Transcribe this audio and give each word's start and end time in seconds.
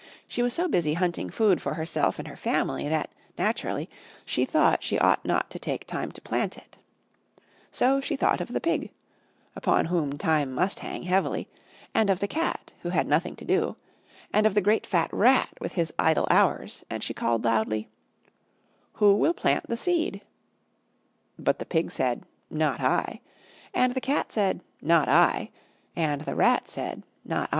She 0.27 0.41
was 0.41 0.51
so 0.55 0.67
busy 0.67 0.95
hunting 0.95 1.29
food 1.29 1.61
for 1.61 1.75
herself 1.75 2.17
and 2.17 2.27
her 2.27 2.35
family 2.35 2.89
that, 2.89 3.11
naturally, 3.37 3.87
she 4.25 4.45
thought 4.45 4.81
she 4.81 4.97
ought 4.97 5.23
not 5.23 5.51
to 5.51 5.59
take 5.59 5.85
time 5.85 6.11
to 6.13 6.21
plant 6.21 6.57
it. 6.57 6.77
So 7.69 8.01
she 8.01 8.15
thought 8.15 8.41
of 8.41 8.47
the 8.51 8.59
Pig 8.59 8.89
upon 9.55 9.85
whom 9.93 10.17
time 10.17 10.53
must 10.55 10.79
hang 10.79 11.03
heavily 11.03 11.47
and 11.93 12.09
of 12.09 12.19
the 12.19 12.27
Cat 12.27 12.73
who 12.81 12.89
had 12.89 13.05
nothing 13.07 13.35
to 13.35 13.45
do, 13.45 13.75
and 14.33 14.47
of 14.47 14.55
the 14.55 14.61
great 14.61 14.87
fat 14.87 15.13
Rat 15.13 15.49
with 15.61 15.73
his 15.73 15.93
idle 15.99 16.25
hours, 16.31 16.83
and 16.89 17.03
she 17.03 17.13
called 17.13 17.43
loudly: 17.43 17.87
"Who 18.93 19.13
will 19.15 19.35
plant 19.35 19.67
the 19.69 19.77
Seed?" 19.77 20.21
But 21.37 21.59
the 21.59 21.65
Pig 21.67 21.91
said, 21.91 22.23
"Not 22.49 22.79
I," 22.79 23.21
and 23.71 23.93
the 23.93 24.01
Cat 24.01 24.31
said, 24.31 24.61
"Not 24.81 25.07
I," 25.07 25.51
and 25.95 26.21
the 26.21 26.33
Rat 26.33 26.67
said, 26.67 27.03
"Not 27.23 27.43
I." 27.49 27.49